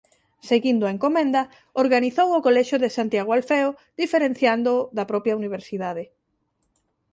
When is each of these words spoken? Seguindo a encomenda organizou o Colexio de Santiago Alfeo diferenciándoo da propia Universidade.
Seguindo 0.49 0.83
a 0.85 0.93
encomenda 0.95 1.41
organizou 1.83 2.27
o 2.33 2.43
Colexio 2.47 2.77
de 2.83 2.89
Santiago 2.97 3.31
Alfeo 3.37 3.69
diferenciándoo 4.01 4.79
da 4.97 5.07
propia 5.11 5.37
Universidade. 5.41 6.03